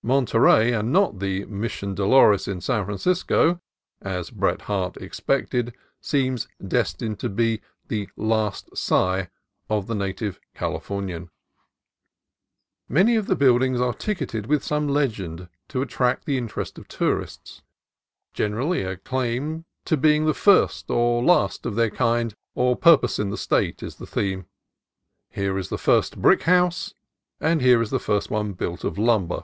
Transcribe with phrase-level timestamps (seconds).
[0.00, 3.60] Monterey, and not the Mission Dolores in San Francisco,
[4.00, 9.28] as Bret Harte expected, seems "destined to be 'The Last Sigh'
[9.68, 11.28] of the native Calif ornian."
[12.88, 17.60] Many of the buildings are ticketed with some legend to attract the interest of tourists.
[18.32, 23.18] Generally a claim to being the first or the last of their kind or purpose
[23.18, 24.46] in the State is the theme.
[25.28, 26.94] Here is the first brick house,
[27.40, 29.42] and here the first one built of lumber.